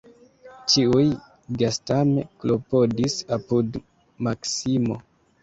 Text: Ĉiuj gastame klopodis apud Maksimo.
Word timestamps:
Ĉiuj 0.75 1.03
gastame 1.63 2.23
klopodis 2.45 3.19
apud 3.39 3.79
Maksimo. 4.31 4.99